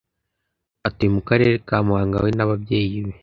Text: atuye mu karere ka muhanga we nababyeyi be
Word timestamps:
atuye 0.87 1.09
mu 1.15 1.21
karere 1.27 1.55
ka 1.67 1.77
muhanga 1.85 2.17
we 2.23 2.29
nababyeyi 2.33 2.97
be 3.05 3.13